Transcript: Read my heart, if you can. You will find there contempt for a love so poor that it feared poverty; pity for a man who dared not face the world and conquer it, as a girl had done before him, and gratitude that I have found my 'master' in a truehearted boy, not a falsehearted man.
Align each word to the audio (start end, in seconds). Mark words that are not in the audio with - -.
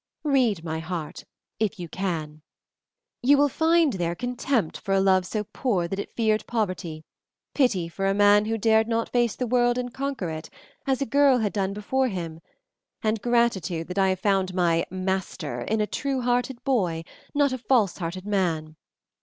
Read 0.23 0.63
my 0.63 0.79
heart, 0.79 1.25
if 1.59 1.79
you 1.79 1.87
can. 1.87 2.41
You 3.21 3.37
will 3.37 3.47
find 3.49 3.93
there 3.93 4.15
contempt 4.15 4.79
for 4.79 4.95
a 4.95 4.99
love 4.99 5.27
so 5.27 5.43
poor 5.43 5.87
that 5.87 5.99
it 5.99 6.09
feared 6.09 6.47
poverty; 6.47 7.03
pity 7.53 7.87
for 7.87 8.07
a 8.07 8.13
man 8.15 8.45
who 8.45 8.57
dared 8.57 8.87
not 8.87 9.09
face 9.09 9.35
the 9.35 9.45
world 9.45 9.77
and 9.77 9.93
conquer 9.93 10.31
it, 10.31 10.49
as 10.87 11.03
a 11.03 11.05
girl 11.05 11.37
had 11.37 11.53
done 11.53 11.73
before 11.75 12.07
him, 12.07 12.41
and 13.03 13.21
gratitude 13.21 13.89
that 13.89 13.99
I 13.99 14.09
have 14.09 14.19
found 14.19 14.55
my 14.55 14.87
'master' 14.89 15.61
in 15.61 15.81
a 15.81 15.85
truehearted 15.85 16.63
boy, 16.63 17.03
not 17.35 17.53
a 17.53 17.59
falsehearted 17.59 18.25
man. 18.25 18.77